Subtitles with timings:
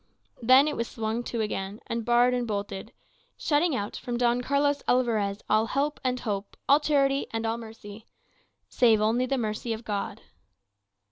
[0.41, 2.91] Then it was swung to again, and barred and bolted,
[3.37, 8.07] shutting out from Don Carlos Alvarez all help and hope, all charity and all mercy
[8.67, 10.21] save only the mercy of God.